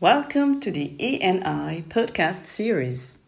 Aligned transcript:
Welcome 0.00 0.60
to 0.60 0.70
the 0.70 0.94
ENI 1.00 1.82
podcast 1.88 2.46
series. 2.46 3.18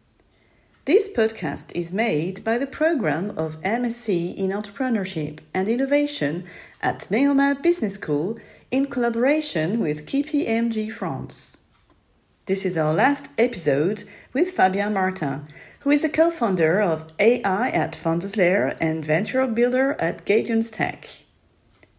This 0.85 1.09
podcast 1.09 1.73
is 1.75 1.91
made 1.91 2.45
by 2.45 2.59
the 2.59 2.67
program 2.69 3.37
of 3.37 3.61
MSc 3.63 4.37
in 4.37 4.51
Entrepreneurship 4.51 5.41
and 5.53 5.69
Innovation 5.69 6.45
at 6.81 7.09
Neoma 7.11 7.61
Business 7.61 7.95
School 7.95 8.39
in 8.71 8.87
collaboration 8.87 9.81
with 9.81 10.07
KPMG 10.07 10.93
France. 10.93 11.65
This 12.47 12.65
is 12.65 12.79
our 12.79 12.95
last 12.95 13.33
episode 13.37 14.05
with 14.33 14.53
Fabien 14.53 14.95
Martin, 14.95 15.49
who 15.81 15.91
is 15.91 16.05
a 16.05 16.09
co 16.09 16.31
founder 16.31 16.81
of 16.81 17.13
AI 17.19 17.71
at 17.71 18.01
Lair 18.37 18.77
and 18.81 19.05
venture 19.05 19.45
builder 19.49 19.97
at 19.99 20.25
Gadians 20.25 20.71
Tech. 20.71 21.09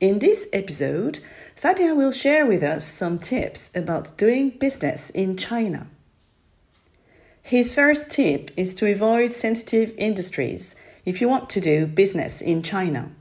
In 0.01 0.17
this 0.17 0.47
episode, 0.51 1.19
Fabien 1.55 1.95
will 1.95 2.11
share 2.11 2.47
with 2.47 2.63
us 2.63 2.83
some 2.83 3.19
tips 3.19 3.69
about 3.75 4.17
doing 4.17 4.49
business 4.49 5.11
in 5.11 5.37
China. 5.37 5.85
His 7.43 7.71
first 7.75 8.09
tip 8.09 8.49
is 8.57 8.73
to 8.75 8.91
avoid 8.91 9.31
sensitive 9.31 9.93
industries 9.99 10.75
if 11.05 11.21
you 11.21 11.29
want 11.29 11.51
to 11.51 11.61
do 11.61 11.85
business 11.85 12.41
in 12.41 12.63
China. 12.63 13.11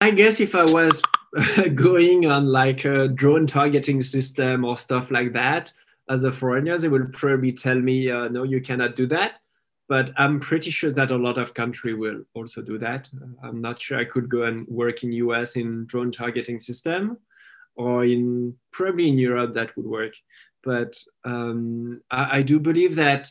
I 0.00 0.10
guess 0.10 0.40
if 0.40 0.56
I 0.56 0.64
was 0.64 1.00
going 1.76 2.26
on 2.26 2.46
like 2.46 2.84
a 2.84 3.06
drone 3.06 3.46
targeting 3.46 4.02
system 4.02 4.64
or 4.64 4.76
stuff 4.76 5.12
like 5.12 5.34
that, 5.34 5.72
as 6.10 6.24
a 6.24 6.32
foreigner, 6.32 6.76
they 6.76 6.88
would 6.88 7.12
probably 7.12 7.52
tell 7.52 7.78
me, 7.78 8.10
uh, 8.10 8.26
no, 8.26 8.42
you 8.42 8.60
cannot 8.60 8.96
do 8.96 9.06
that 9.06 9.38
but 9.88 10.12
I'm 10.16 10.40
pretty 10.40 10.70
sure 10.70 10.90
that 10.92 11.10
a 11.10 11.16
lot 11.16 11.38
of 11.38 11.54
country 11.54 11.94
will 11.94 12.22
also 12.34 12.62
do 12.62 12.78
that. 12.78 13.08
I'm 13.42 13.60
not 13.60 13.80
sure 13.80 13.98
I 13.98 14.04
could 14.04 14.28
go 14.28 14.44
and 14.44 14.66
work 14.68 15.02
in 15.02 15.12
US 15.12 15.56
in 15.56 15.84
drone 15.86 16.10
targeting 16.10 16.58
system 16.58 17.18
or 17.76 18.04
in 18.04 18.56
probably 18.72 19.08
in 19.08 19.18
Europe 19.18 19.52
that 19.54 19.76
would 19.76 19.86
work. 19.86 20.14
But 20.62 20.96
um, 21.24 22.00
I, 22.10 22.38
I 22.38 22.42
do 22.42 22.58
believe 22.58 22.94
that 22.94 23.30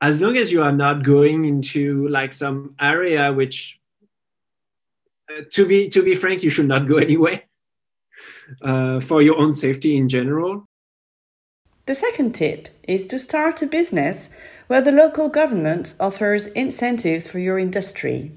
as 0.00 0.20
long 0.20 0.36
as 0.36 0.52
you 0.52 0.62
are 0.62 0.72
not 0.72 1.02
going 1.02 1.44
into 1.44 2.06
like 2.08 2.32
some 2.32 2.74
area 2.80 3.32
which 3.32 3.80
uh, 5.30 5.42
to 5.50 5.66
be 5.66 5.88
to 5.88 6.02
be 6.02 6.14
frank 6.14 6.42
you 6.42 6.50
should 6.50 6.68
not 6.68 6.86
go 6.86 6.96
anyway 7.08 7.44
uh, 8.62 9.00
for 9.00 9.22
your 9.22 9.38
own 9.38 9.52
safety 9.52 9.96
in 9.96 10.08
general 10.08 10.68
the 11.86 11.94
second 11.94 12.34
tip 12.34 12.68
is 12.84 13.06
to 13.06 13.18
start 13.18 13.62
a 13.62 13.66
business 13.66 14.30
where 14.68 14.82
the 14.82 14.92
local 14.92 15.28
government 15.28 15.94
offers 15.98 16.46
incentives 16.48 17.26
for 17.26 17.38
your 17.38 17.58
industry. 17.58 18.32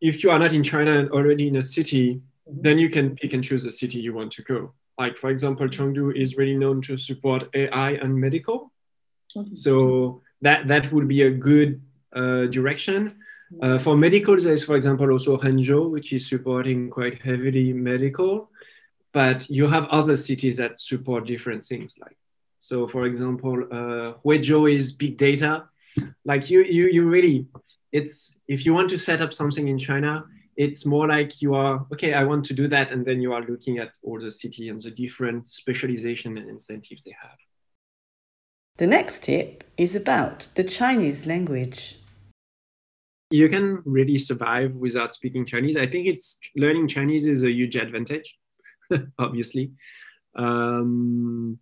If 0.00 0.22
you 0.22 0.30
are 0.30 0.38
not 0.38 0.52
in 0.52 0.62
China 0.62 0.98
and 0.98 1.10
already 1.10 1.48
in 1.48 1.56
a 1.56 1.62
city, 1.62 2.20
then 2.46 2.78
you 2.78 2.90
can 2.90 3.16
pick 3.16 3.32
and 3.32 3.44
choose 3.44 3.64
the 3.64 3.70
city 3.70 4.00
you 4.00 4.12
want 4.12 4.32
to 4.32 4.42
go. 4.42 4.72
Like, 4.98 5.16
for 5.16 5.30
example, 5.30 5.68
Chengdu 5.68 6.14
is 6.14 6.36
really 6.36 6.56
known 6.56 6.82
to 6.82 6.98
support 6.98 7.48
AI 7.54 7.92
and 7.92 8.14
medical. 8.14 8.72
Okay. 9.36 9.54
So 9.54 10.22
that, 10.42 10.66
that 10.66 10.92
would 10.92 11.06
be 11.06 11.22
a 11.22 11.30
good 11.30 11.80
uh, 12.14 12.46
direction. 12.46 13.16
Uh, 13.62 13.78
for 13.78 13.96
medical, 13.96 14.36
there's, 14.36 14.64
for 14.64 14.76
example, 14.76 15.10
also 15.10 15.38
Hangzhou, 15.38 15.90
which 15.90 16.12
is 16.12 16.28
supporting 16.28 16.90
quite 16.90 17.22
heavily 17.22 17.72
medical. 17.72 18.50
But 19.12 19.48
you 19.48 19.68
have 19.68 19.86
other 19.90 20.16
cities 20.16 20.56
that 20.56 20.80
support 20.80 21.26
different 21.26 21.62
things 21.64 21.98
like 22.00 22.16
so 22.60 22.86
for 22.86 23.06
example, 23.06 23.64
uh, 23.72 24.12
Guizhou 24.22 24.70
is 24.70 24.92
big 24.92 25.16
data. 25.16 25.64
Like 26.24 26.50
you, 26.50 26.62
you, 26.62 26.86
you 26.86 27.08
really, 27.08 27.46
it's, 27.90 28.42
if 28.46 28.64
you 28.64 28.74
want 28.74 28.90
to 28.90 28.98
set 28.98 29.20
up 29.20 29.34
something 29.34 29.66
in 29.66 29.78
China, 29.78 30.24
it's 30.56 30.84
more 30.84 31.08
like 31.08 31.40
you 31.40 31.54
are, 31.54 31.86
okay, 31.90 32.12
I 32.12 32.24
want 32.24 32.44
to 32.44 32.54
do 32.54 32.68
that. 32.68 32.92
And 32.92 33.04
then 33.04 33.22
you 33.22 33.32
are 33.32 33.42
looking 33.42 33.78
at 33.78 33.92
all 34.02 34.20
the 34.20 34.30
city 34.30 34.68
and 34.68 34.78
the 34.78 34.90
different 34.90 35.46
specialization 35.46 36.36
and 36.36 36.50
incentives 36.50 37.04
they 37.04 37.16
have. 37.20 37.38
The 38.76 38.86
next 38.86 39.24
tip 39.24 39.64
is 39.78 39.96
about 39.96 40.48
the 40.54 40.64
Chinese 40.64 41.26
language. 41.26 41.98
You 43.30 43.48
can 43.48 43.82
really 43.86 44.18
survive 44.18 44.76
without 44.76 45.14
speaking 45.14 45.46
Chinese. 45.46 45.76
I 45.76 45.86
think 45.86 46.06
it's 46.06 46.38
learning 46.54 46.88
Chinese 46.88 47.26
is 47.26 47.42
a 47.42 47.50
huge 47.50 47.76
advantage, 47.76 48.36
obviously. 49.18 49.72
Um, 50.34 51.58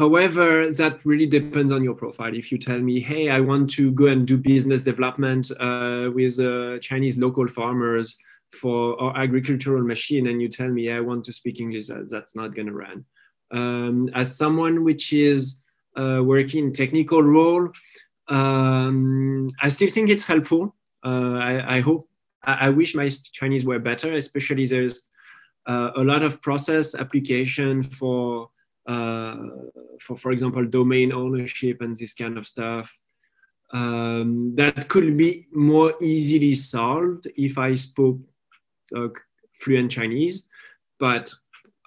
However, 0.00 0.72
that 0.72 1.04
really 1.04 1.26
depends 1.26 1.70
on 1.70 1.84
your 1.84 1.92
profile. 1.92 2.34
If 2.34 2.50
you 2.50 2.56
tell 2.56 2.80
me, 2.80 3.00
hey, 3.00 3.28
I 3.28 3.40
want 3.40 3.68
to 3.72 3.92
go 3.92 4.06
and 4.06 4.26
do 4.26 4.38
business 4.38 4.82
development 4.82 5.50
uh, 5.60 6.08
with 6.14 6.40
uh, 6.40 6.78
Chinese 6.78 7.18
local 7.18 7.46
farmers 7.46 8.16
for 8.50 8.98
our 8.98 9.14
agricultural 9.14 9.84
machine, 9.84 10.28
and 10.28 10.40
you 10.40 10.48
tell 10.48 10.70
me 10.70 10.90
I 10.90 11.00
want 11.00 11.26
to 11.26 11.34
speak 11.34 11.60
English, 11.60 11.88
that, 11.88 12.08
that's 12.08 12.34
not 12.34 12.54
going 12.54 12.68
to 12.68 12.72
run. 12.72 13.04
Um, 13.50 14.08
as 14.14 14.34
someone 14.34 14.84
which 14.84 15.12
is 15.12 15.60
uh, 15.98 16.20
working 16.24 16.72
technical 16.72 17.22
role, 17.22 17.68
um, 18.28 19.50
I 19.60 19.68
still 19.68 19.90
think 19.90 20.08
it's 20.08 20.24
helpful. 20.24 20.74
Uh, 21.04 21.36
I, 21.50 21.76
I, 21.76 21.80
hope, 21.80 22.08
I, 22.42 22.68
I, 22.68 22.70
wish 22.70 22.94
my 22.94 23.10
Chinese 23.32 23.66
were 23.66 23.78
better, 23.78 24.14
especially 24.14 24.64
there's 24.64 25.08
uh, 25.66 25.90
a 25.94 26.02
lot 26.02 26.22
of 26.22 26.40
process 26.40 26.94
application 26.94 27.82
for 27.82 28.48
for 30.00 30.16
for 30.16 30.32
example 30.32 30.64
domain 30.66 31.12
ownership 31.12 31.80
and 31.80 31.96
this 31.96 32.14
kind 32.14 32.36
of 32.38 32.46
stuff 32.46 32.98
um, 33.72 34.54
that 34.56 34.88
could 34.88 35.16
be 35.16 35.46
more 35.52 35.94
easily 36.00 36.54
solved 36.54 37.28
if 37.36 37.56
I 37.56 37.74
spoke 37.74 38.18
uh, 38.96 39.08
fluent 39.54 39.92
Chinese, 39.92 40.48
but 40.98 41.32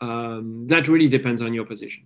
um, 0.01 0.65
that 0.67 0.87
really 0.87 1.09
depends 1.09 1.41
on 1.41 1.53
your 1.53 1.65
position. 1.65 2.05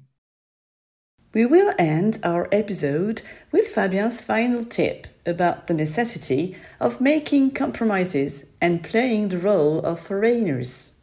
We 1.34 1.46
will 1.46 1.74
end 1.78 2.19
our 2.24 2.47
episode 2.52 3.22
with 3.52 3.68
Fabien's 3.68 4.22
final 4.22 4.63
tip 4.63 5.07
about 5.25 5.68
the 5.68 5.74
necessity 5.74 6.56
of 6.80 7.02
making 7.02 7.52
compromises 7.52 8.46
and 8.62 8.81
playing 8.81 9.28
the 9.28 9.38
role 9.38 9.80
of 9.80 10.00
foreigners 10.00 10.94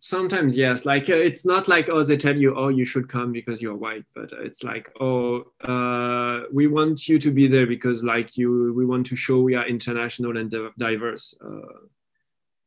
sometimes 0.00 0.56
yes. 0.56 0.84
Like 0.84 1.08
uh, 1.08 1.14
it's 1.14 1.44
not 1.44 1.68
like 1.68 1.88
oh 1.88 2.02
they 2.02 2.16
tell 2.16 2.36
you 2.36 2.54
oh 2.56 2.68
you 2.68 2.84
should 2.84 3.08
come 3.08 3.32
because 3.32 3.60
you're 3.62 3.76
white 3.76 4.04
but 4.14 4.30
it's 4.32 4.62
like 4.62 4.90
oh 5.00 5.44
uh, 5.62 6.46
we 6.52 6.66
want 6.66 7.08
you 7.08 7.18
to 7.18 7.30
be 7.30 7.46
there 7.48 7.66
because 7.66 8.04
like 8.04 8.36
you 8.36 8.72
we 8.74 8.84
want 8.84 9.06
to 9.06 9.16
show 9.16 9.40
we 9.40 9.54
are 9.54 9.66
international 9.66 10.36
and 10.36 10.54
diverse. 10.78 11.34
Uh, 11.44 11.86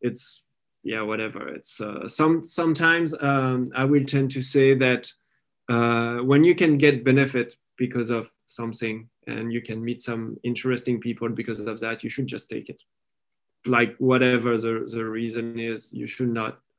it's 0.01 0.43
yeah 0.83 1.01
whatever. 1.01 1.47
It's 1.49 1.79
uh, 1.79 2.07
some 2.07 2.43
sometimes 2.43 3.13
um, 3.21 3.71
i 3.75 3.83
will 3.83 4.05
tend 4.05 4.31
to 4.31 4.41
say 4.41 4.73
that 4.75 5.11
uh, 5.69 6.17
when 6.17 6.43
you 6.43 6.55
can 6.55 6.77
get 6.77 7.03
benefit 7.03 7.55
because 7.77 8.09
of 8.09 8.29
something 8.45 9.09
and 9.27 9.51
you 9.51 9.61
can 9.61 9.83
meet 9.83 10.01
some 10.01 10.37
interesting 10.43 10.99
people 10.99 11.29
because 11.29 11.59
of 11.59 11.79
that 11.79 12.03
you 12.03 12.09
should 12.09 12.27
just 12.27 12.49
take 12.49 12.69
it. 12.69 12.81
Like 13.65 13.95
whatever 13.97 14.57
the, 14.57 14.87
the 14.91 15.05
reason 15.05 15.59
is 15.59 15.91
you 15.93 16.07
should 16.07 16.29
not 16.29 16.53
uh, 16.53 16.70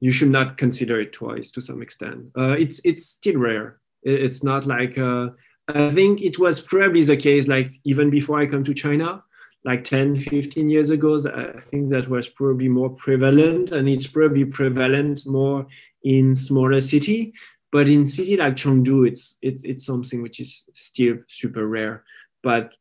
you 0.00 0.12
should 0.12 0.30
not 0.30 0.58
consider 0.58 1.00
it 1.00 1.12
twice 1.12 1.50
to 1.52 1.60
some 1.60 1.82
extent. 1.82 2.26
Uh, 2.36 2.56
it's 2.58 2.80
it's 2.84 3.06
still 3.06 3.38
rare. 3.38 3.80
It's 4.02 4.44
not 4.44 4.66
like 4.66 4.98
uh, 4.98 5.28
I 5.68 5.88
think 5.88 6.22
it 6.22 6.38
was 6.38 6.60
probably 6.60 7.02
the 7.02 7.16
case 7.16 7.48
like 7.48 7.72
even 7.84 8.10
before 8.10 8.40
I 8.40 8.46
come 8.46 8.64
to 8.64 8.74
China, 8.74 9.22
like 9.64 9.84
10, 9.84 10.20
15 10.20 10.68
years 10.68 10.90
ago. 10.90 11.16
I 11.16 11.60
think 11.60 11.90
that 11.90 12.08
was 12.08 12.28
probably 12.28 12.68
more 12.68 12.90
prevalent, 12.90 13.72
and 13.72 13.88
it's 13.88 14.06
probably 14.06 14.44
prevalent 14.44 15.26
more 15.26 15.66
in 16.04 16.34
smaller 16.34 16.80
city. 16.80 17.32
But 17.72 17.88
in 17.88 18.06
city 18.06 18.36
like 18.36 18.54
Chengdu, 18.54 19.08
it's 19.08 19.38
it's 19.42 19.64
it's 19.64 19.84
something 19.84 20.22
which 20.22 20.40
is 20.40 20.64
still 20.72 21.16
super 21.28 21.66
rare. 21.66 22.04
But 22.42 22.74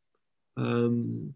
um, 0.57 1.33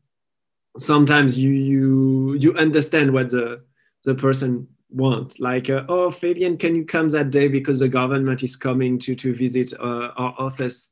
sometimes 0.77 1.39
you 1.39 1.50
you 1.50 2.33
you 2.39 2.53
understand 2.56 3.12
what 3.13 3.30
the 3.30 3.62
the 4.05 4.15
person 4.15 4.67
want. 4.89 5.39
Like 5.39 5.69
uh, 5.69 5.83
oh 5.87 6.09
Fabien 6.09 6.57
can 6.57 6.75
you 6.75 6.85
come 6.85 7.09
that 7.09 7.31
day 7.31 7.47
because 7.47 7.79
the 7.79 7.89
government 7.89 8.43
is 8.43 8.55
coming 8.55 8.97
to 8.99 9.15
to 9.15 9.33
visit 9.33 9.73
uh, 9.79 10.11
our 10.17 10.35
office? 10.37 10.91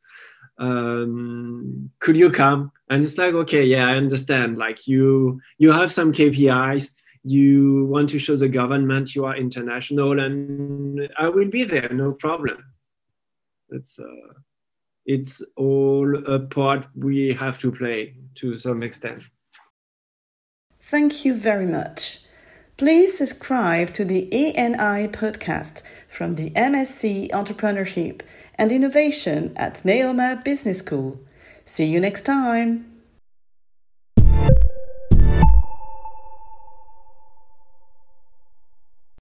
Um, 0.60 1.92
could 2.00 2.18
you 2.18 2.32
come? 2.32 2.72
And 2.90 3.06
it's 3.06 3.18
like 3.18 3.34
okay 3.34 3.64
yeah 3.64 3.88
i 3.88 3.96
understand. 3.96 4.58
Like 4.58 4.88
you 4.88 5.40
you 5.58 5.72
have 5.72 5.92
some 5.92 6.12
kpis 6.12 6.94
you 7.24 7.86
want 7.86 8.08
to 8.10 8.20
show 8.20 8.36
the 8.36 8.48
government 8.48 9.14
you 9.14 9.26
are 9.26 9.36
international 9.36 10.18
and 10.18 11.10
i 11.20 11.28
will 11.28 11.50
be 11.50 11.64
there 11.64 11.90
no 11.90 12.14
problem. 12.14 12.64
It's 13.70 14.00
uh, 14.00 14.34
it's 15.06 15.42
all 15.56 16.18
a 16.26 16.40
part 16.40 16.86
we 16.96 17.34
have 17.34 17.60
to 17.60 17.72
play 17.72 18.16
to 18.36 18.58
some 18.58 18.84
extent. 18.84 19.24
Thank 20.80 21.26
you 21.26 21.34
very 21.34 21.66
much 21.66 22.20
Please 22.78 23.18
subscribe 23.18 23.92
to 23.94 24.06
the 24.06 24.30
ENI 24.32 25.12
podcast 25.12 25.82
from 26.08 26.36
the 26.36 26.52
MSc 26.52 27.32
Entrepreneurship 27.32 28.22
and 28.54 28.72
Innovation 28.72 29.52
at 29.56 29.82
Neoma 29.84 30.44
Business 30.44 30.78
School. 30.78 31.20
See 31.66 31.88
you 31.88 32.00
next 32.00 32.22
time. 32.22 32.97